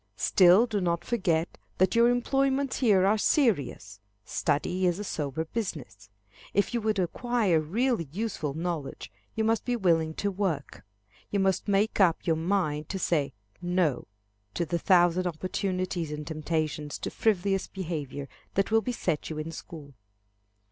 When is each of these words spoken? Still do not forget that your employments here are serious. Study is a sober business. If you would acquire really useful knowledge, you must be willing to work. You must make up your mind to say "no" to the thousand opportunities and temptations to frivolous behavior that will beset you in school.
Still 0.17 0.65
do 0.65 0.81
not 0.81 1.05
forget 1.05 1.59
that 1.77 1.93
your 1.93 2.09
employments 2.09 2.77
here 2.77 3.05
are 3.05 3.19
serious. 3.19 3.99
Study 4.25 4.87
is 4.87 4.97
a 4.97 5.03
sober 5.03 5.45
business. 5.45 6.09
If 6.55 6.73
you 6.73 6.81
would 6.81 6.97
acquire 6.97 7.59
really 7.59 8.05
useful 8.11 8.55
knowledge, 8.55 9.11
you 9.35 9.43
must 9.43 9.63
be 9.63 9.75
willing 9.75 10.15
to 10.15 10.31
work. 10.31 10.83
You 11.29 11.39
must 11.39 11.67
make 11.67 11.99
up 11.99 12.25
your 12.25 12.35
mind 12.35 12.89
to 12.89 12.97
say 12.97 13.33
"no" 13.61 14.07
to 14.55 14.65
the 14.65 14.79
thousand 14.79 15.27
opportunities 15.27 16.11
and 16.11 16.25
temptations 16.25 16.97
to 16.97 17.11
frivolous 17.11 17.67
behavior 17.67 18.27
that 18.55 18.71
will 18.71 18.81
beset 18.81 19.29
you 19.29 19.37
in 19.37 19.51
school. 19.51 19.93